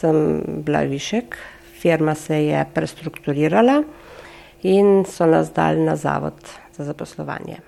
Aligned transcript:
sem 0.00 0.42
bila 0.64 0.84
višek, 0.88 1.36
firma 1.80 2.14
se 2.14 2.44
je 2.44 2.64
prestrukturirala 2.74 3.82
in 4.62 5.04
so 5.08 5.26
nas 5.26 5.52
dali 5.52 5.80
na 5.80 5.96
zavod 5.96 6.36
za 6.76 6.84
zaposlovanje. 6.84 7.60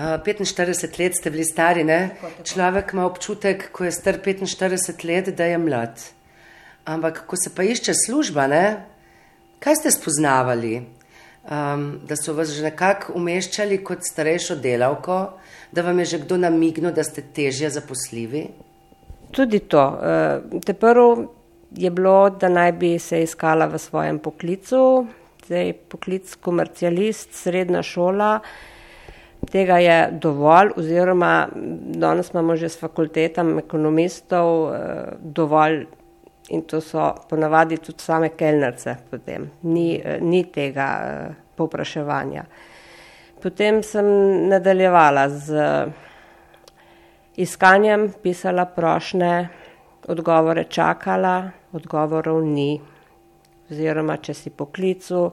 Uh, 0.00 0.20
45 0.24 0.98
let 1.00 1.16
ste 1.16 1.30
bili 1.30 1.44
stari, 1.44 1.84
ne? 1.84 2.10
Človek 2.44 2.92
ima 2.92 3.06
občutek, 3.06 3.70
ko 3.72 3.84
je 3.84 3.92
star 3.92 4.20
45 4.24 5.04
let, 5.04 5.28
da 5.36 5.44
je 5.44 5.58
mlad. 5.58 6.00
Ampak, 6.84 7.24
ko 7.26 7.36
se 7.36 7.52
pa 7.54 7.62
išče 7.62 7.92
služba, 8.06 8.46
ne? 8.46 8.64
Kaj 9.60 9.76
ste 9.76 9.90
spoznavali? 9.92 10.80
Um, 11.50 12.00
da 12.04 12.16
so 12.16 12.34
vas 12.36 12.52
že 12.52 12.62
nekako 12.62 13.14
umeščali 13.16 13.80
kot 13.84 14.04
starejšo 14.04 14.56
delavko, 14.60 15.38
da 15.72 15.82
vam 15.82 15.98
je 15.98 16.04
že 16.04 16.18
kdo 16.24 16.36
namignil, 16.36 16.92
da 16.92 17.04
ste 17.04 17.22
težje 17.22 17.70
zaposljivi? 17.70 18.46
Tudi 19.30 19.60
to. 19.70 19.82
Uh, 19.86 20.60
te 20.64 20.74
prvo 20.74 21.34
je 21.76 21.90
bilo, 21.90 22.30
da 22.30 22.48
naj 22.48 22.72
bi 22.72 22.98
se 22.98 23.22
iskala 23.22 23.66
v 23.66 23.78
svojem 23.78 24.18
poklicu, 24.18 25.06
zdaj 25.46 25.72
poklic 25.88 26.34
komercialist, 26.34 27.34
srednja 27.34 27.82
šola. 27.82 28.40
Tega 29.50 29.78
je 29.78 30.08
dovolj, 30.12 30.74
oziroma 30.76 31.48
danes 31.96 32.30
imamo 32.30 32.56
že 32.56 32.68
s 32.68 32.78
fakultetam 32.78 33.58
ekonomistov 33.58 34.74
eh, 34.74 34.80
dovolj 35.20 35.86
in 36.50 36.62
to 36.62 36.80
so 36.80 37.14
ponavadi 37.28 37.78
tudi 37.78 38.02
same 38.04 38.28
kelnerce 38.36 38.96
potem. 39.10 39.50
Ni, 39.62 39.96
eh, 40.04 40.18
ni 40.20 40.44
tega 40.52 40.88
eh, 41.04 41.34
popraševanja. 41.56 42.44
Potem 43.42 43.82
sem 43.82 44.06
nadaljevala 44.48 45.28
z 45.28 45.64
iskanjem, 47.36 48.12
pisala 48.22 48.64
prošne, 48.66 49.48
odgovore 50.08 50.64
čakala, 50.64 51.50
odgovorov 51.72 52.42
ni 52.44 52.80
oziroma 53.70 54.16
če 54.18 54.34
si 54.34 54.50
poklicu, 54.50 55.30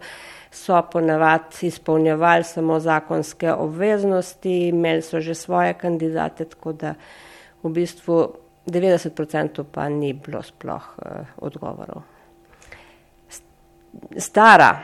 so 0.53 0.81
ponavadi 0.91 1.67
izpolnjevali 1.67 2.43
samo 2.45 2.79
zakonske 2.79 3.51
obveznosti, 3.53 4.67
imeli 4.67 5.01
so 5.01 5.19
že 5.19 5.35
svoje 5.35 5.73
kandidate, 5.73 6.45
tako 6.45 6.73
da 6.73 6.93
v 7.63 7.71
bistvu 7.73 8.19
90% 8.67 9.63
pa 9.71 9.89
ni 9.89 10.13
bilo 10.13 10.41
sploh 10.43 10.83
uh, 10.97 11.33
odgovorov. 11.37 12.03
Stara, 14.17 14.75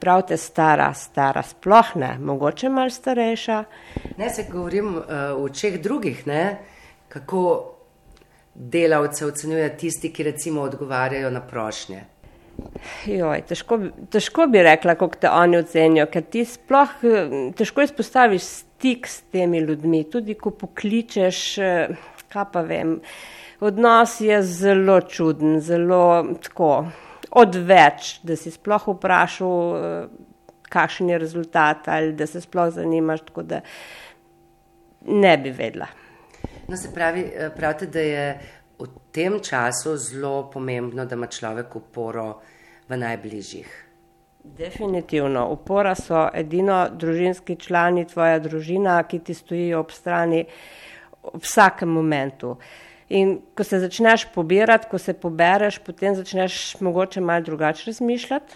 pravite 0.00 0.36
stara, 0.36 0.92
stara 0.94 1.42
sploh 1.42 1.96
ne, 1.96 2.14
mogoče 2.18 2.68
malo 2.68 2.90
starejša. 2.90 3.64
Ne, 4.18 4.30
se 4.30 4.46
govorim 4.52 4.96
uh, 4.96 5.04
o 5.36 5.48
čeh 5.48 5.80
drugih, 5.82 6.26
ne? 6.26 6.58
kako 7.10 7.74
delavce 8.54 9.26
ocenjuje 9.26 9.76
tisti, 9.76 10.12
ki 10.12 10.22
recimo 10.22 10.62
odgovarjajo 10.62 11.30
na 11.30 11.40
prošnje. 11.40 12.04
Joj, 13.06 13.42
težko, 13.48 13.78
težko 14.12 14.46
bi 14.46 14.62
rekla, 14.62 14.94
kako 14.94 15.18
te 15.20 15.30
oni 15.30 15.58
ocenijo, 15.58 16.06
ker 16.12 16.22
ti 16.22 16.44
sploh 16.44 16.92
težko 17.56 17.82
izpostaviš 17.86 18.44
stik 18.44 19.08
s 19.08 19.22
temi 19.32 19.62
ljudmi. 19.64 20.04
Tudi 20.10 20.36
ko 20.38 20.52
pokličeš, 20.54 21.42
kaj 22.30 22.46
pa 22.52 22.62
vem, 22.66 22.98
odnos 23.60 24.20
je 24.20 24.42
zelo 24.46 25.00
čuden, 25.00 25.60
zelo 25.64 26.02
tako 26.42 26.70
odveč, 27.30 28.20
da 28.22 28.36
si 28.36 28.50
sploh 28.50 28.88
vprašal, 28.94 30.08
kakšen 30.70 31.10
je 31.10 31.18
rezultat 31.18 31.88
ali 31.88 32.12
da 32.12 32.26
se 32.26 32.40
sploh 32.40 32.70
zanimaš, 32.74 33.24
tako 33.26 33.42
da 33.42 33.60
ne 35.06 35.36
bi 35.38 35.50
vedla. 35.50 35.86
No, 36.68 36.76
se 36.76 36.92
pravi, 36.94 37.24
pravite, 37.56 37.86
da 37.86 38.00
je 38.00 38.26
v 38.78 38.88
tem 39.12 39.40
času 39.42 39.96
zelo 39.96 40.50
pomembno, 40.50 41.04
da 41.04 41.14
ima 41.14 41.26
človek 41.26 41.76
uporo 41.76 42.40
v 42.88 42.96
najbližjih. 42.96 43.86
Definitivno. 44.44 45.48
Upora 45.52 45.94
so 45.94 46.28
edino 46.34 46.86
družinski 46.88 47.58
člani, 47.60 48.06
tvoja 48.08 48.38
družina, 48.40 49.02
ki 49.04 49.18
ti 49.18 49.34
stojijo 49.34 49.82
ob 49.82 49.90
strani 49.92 50.44
v 51.22 51.40
vsakem 51.44 51.90
momentu. 51.92 52.54
In 53.10 53.40
ko 53.58 53.64
se 53.64 53.80
začneš 53.82 54.28
pobirati, 54.34 54.86
ko 54.90 54.98
se 54.98 55.12
pobereš, 55.12 55.80
potem 55.82 56.14
začneš 56.14 56.80
mogoče 56.80 57.20
malo 57.20 57.42
drugače 57.44 57.90
razmišljati. 57.90 58.54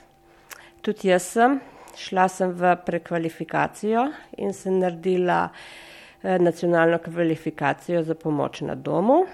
Tudi 0.82 1.08
jaz 1.08 1.26
sem, 1.32 1.58
šla 1.98 2.28
sem 2.28 2.52
v 2.54 2.76
prekvalifikacijo 2.86 4.04
in 4.38 4.52
sem 4.54 4.78
naredila 4.78 5.48
eh, 5.48 6.38
nacionalno 6.38 6.98
kvalifikacijo 7.02 8.02
za 8.02 8.14
pomoč 8.14 8.60
na 8.60 8.74
domu. 8.74 9.24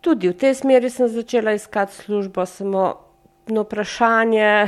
Tudi 0.00 0.28
v 0.28 0.36
tej 0.36 0.54
smeri 0.60 0.90
sem 0.90 1.08
začela 1.08 1.52
iskati 1.52 1.94
službo, 1.94 2.46
samo 2.46 2.94
na 3.46 3.64
vprašanje 3.64 4.66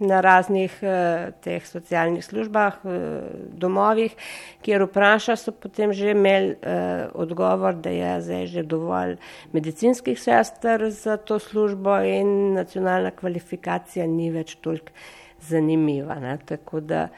na 0.00 0.20
raznih 0.20 0.78
eh, 0.82 1.32
teh 1.44 1.66
socialnih 1.66 2.24
službah, 2.24 2.78
eh, 2.84 3.20
domovih, 3.52 4.16
kjer 4.64 4.86
vpraša, 4.88 5.36
so 5.36 5.52
potem 5.52 5.92
že 5.92 6.14
imeli 6.14 6.54
eh, 6.62 7.08
odgovor, 7.14 7.76
da 7.76 7.90
je 7.90 8.14
zdaj 8.24 8.46
že 8.46 8.62
dovolj 8.62 9.16
medicinskih 9.52 10.20
sester 10.20 10.90
za 10.90 11.16
to 11.16 11.38
službo 11.38 12.00
in 12.00 12.54
nacionalna 12.56 13.10
kvalifikacija 13.10 14.06
ni 14.06 14.30
več 14.30 14.56
toliko 14.64 14.92
zanimiva. 15.40 16.16
Ne? 16.20 16.38
Tako 16.44 16.80
da 16.80 17.08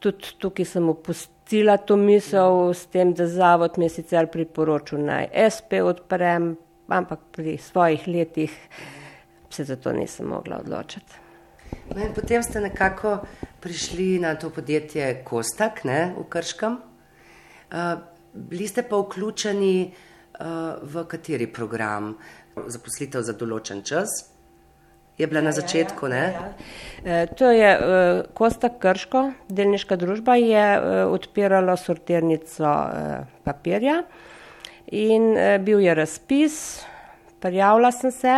tudi 0.00 0.32
tukaj 0.38 0.64
sem 0.64 0.88
opustila 0.88 1.76
to 1.76 1.96
misel 1.96 2.72
s 2.72 2.86
tem, 2.86 3.12
da 3.12 3.28
zavod 3.28 3.76
mi 3.76 3.90
je 3.90 3.98
sicer 4.00 4.30
priporočil 4.32 5.04
naj 5.04 5.28
SP 5.52 5.84
odprem, 5.84 6.54
ampak 6.88 7.20
pri 7.32 7.58
svojih 7.58 8.08
letih 8.08 8.56
se 9.50 9.64
za 9.64 9.76
to 9.76 9.92
nisem 9.92 10.26
mogla 10.26 10.60
odločiti. 10.64 11.25
No 11.94 12.08
potem 12.14 12.42
ste 12.42 12.60
nekako 12.60 13.18
prišli 13.60 14.18
na 14.18 14.34
to 14.34 14.50
podjetje 14.50 15.22
Kostak 15.24 15.84
ne, 15.84 16.14
v 16.18 16.24
Krškem. 16.28 16.76
Uh, 17.72 17.98
bili 18.34 18.68
ste 18.68 18.82
pa 18.82 19.00
vključeni 19.00 19.76
uh, 19.86 20.46
v 20.82 21.04
kateri 21.08 21.46
program? 21.46 22.14
Zaposlitev 22.56 23.22
za 23.22 23.34
določen 23.36 23.82
čas? 23.84 24.12
Je 25.16 25.26
bila 25.26 25.40
na 25.40 25.52
ja, 25.52 25.60
začetku, 25.62 26.08
ne? 26.12 26.22
Ja, 26.22 26.46
ja. 27.04 27.22
E, 27.22 27.26
to 27.40 27.48
je 27.48 27.68
uh, 27.72 28.22
Kostak 28.36 28.76
Krško, 28.82 29.30
delniška 29.48 29.96
družba 29.96 30.36
je 30.36 30.64
uh, 30.76 31.12
odpirala 31.12 31.76
sortirnico 31.80 32.68
uh, 32.68 33.24
papirja. 33.44 34.02
In 34.86 35.36
eh, 35.36 35.58
bil 35.58 35.80
je 35.82 35.94
razpis, 35.94 36.56
prijavila 37.42 37.90
sem 37.92 38.12
se, 38.14 38.34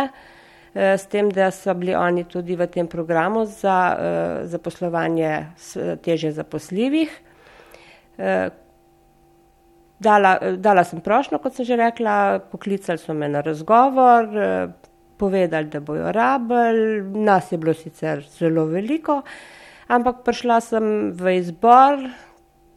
s 0.79 1.07
tem, 1.11 1.29
da 1.29 1.51
so 1.51 1.73
bili 1.75 1.95
oni 1.95 2.23
tudi 2.23 2.55
v 2.55 2.67
tem 2.71 2.87
programu 2.87 3.45
za 3.45 3.77
eh, 3.91 4.47
zaposlovanje 4.47 5.45
teže 6.05 6.31
zaposljivih. 6.31 7.11
Dala, 9.99 10.31
dala 10.59 10.83
sem 10.83 10.99
prošlo, 11.03 11.39
kot 11.39 11.55
sem 11.55 11.65
že 11.67 11.75
rekla, 11.79 12.39
poklicali 12.51 12.99
so 12.99 13.13
me 13.15 13.29
na 13.31 13.39
razgovor, 13.43 14.27
povedali, 15.19 15.67
da 15.71 15.79
bojo 15.79 16.11
rabili, 16.11 17.01
nas 17.19 17.51
je 17.51 17.57
bilo 17.57 17.73
sicer 17.73 18.23
zelo 18.39 18.65
veliko, 18.65 19.21
ampak 19.87 20.23
prišla 20.27 20.59
sem 20.63 21.11
v 21.15 21.35
izbor, 21.39 22.03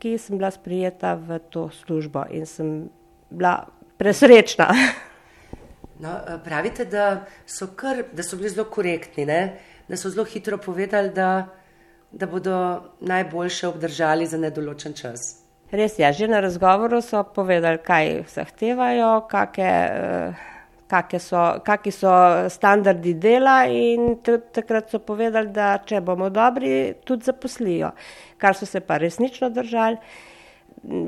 ki 0.02 0.16
sem 0.18 0.38
bila 0.38 0.50
sprijeta 0.50 1.14
v 1.14 1.38
to 1.50 1.68
službo 1.70 2.26
in 2.30 2.46
sem 2.46 2.90
bila 3.30 3.62
presrečna. 3.98 4.70
No, 6.02 6.08
eh, 6.16 6.38
pravite, 6.44 6.84
da 6.84 7.24
so, 7.46 7.68
kar, 7.76 8.02
da 8.12 8.22
so 8.22 8.36
bili 8.36 8.48
zelo 8.50 8.64
korektni, 8.64 9.26
ne? 9.26 9.58
da 9.88 9.96
so 9.96 10.10
zelo 10.10 10.24
hitro 10.24 10.58
povedali, 10.58 11.10
da, 11.14 11.46
da 12.10 12.26
bodo 12.26 12.56
najboljše 13.00 13.68
obdržali 13.68 14.26
za 14.26 14.38
nedoločen 14.38 14.96
čas. 14.98 15.20
Res 15.70 15.98
je, 15.98 16.12
že 16.12 16.28
na 16.28 16.40
razgovoru 16.40 17.00
so 17.02 17.22
povedali, 17.34 17.78
kaj 17.78 18.24
zahtevajo, 18.34 19.12
kakšne 19.30 20.34
eh, 20.90 21.20
so, 21.22 21.44
so 21.90 22.16
standardi 22.50 23.14
dela, 23.14 23.62
in 23.70 24.18
takrat 24.26 24.90
so 24.90 24.98
povedali, 24.98 25.54
da 25.54 25.78
če 25.86 26.00
bomo 26.00 26.30
dobri, 26.34 26.94
tudi 27.04 27.30
zaposlijo, 27.30 27.94
kar 28.42 28.58
so 28.58 28.66
se 28.66 28.80
pa 28.80 28.98
resnično 28.98 29.54
držali. 29.54 29.96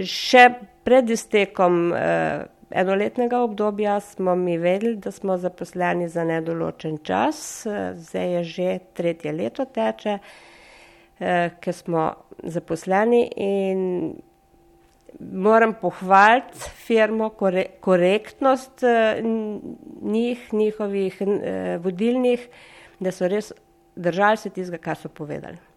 Še 0.06 0.48
pred 0.86 1.10
iztekom 1.10 1.88
eh, 1.92 2.44
enoletnega 2.74 3.40
obdobja 3.42 4.00
smo 4.00 4.34
mi 4.34 4.58
vedeli, 4.58 4.96
da 4.96 5.10
smo 5.10 5.38
zaposleni 5.38 6.08
za 6.08 6.24
nedoločen 6.24 6.98
čas, 7.02 7.66
zdaj 7.94 8.32
je 8.32 8.44
že 8.44 8.78
tretje 8.92 9.32
leto 9.32 9.64
teče, 9.64 10.18
eh, 11.20 11.50
ker 11.60 11.74
smo 11.74 12.12
zaposleni 12.42 13.30
in 13.36 14.14
moram 15.20 15.74
pohvaliti 15.80 16.58
firmo, 16.86 17.28
kore, 17.28 17.64
korektnost 17.80 18.82
eh, 18.82 19.22
njih, 20.02 20.48
njihovih 20.52 21.22
eh, 21.22 21.78
vodilnih, 21.82 22.48
da 22.98 23.12
so 23.12 23.28
res 23.28 23.52
držali 23.96 24.36
se 24.36 24.50
tistega, 24.50 24.82
kar 24.82 24.98
so 24.98 25.08
povedali. 25.08 25.64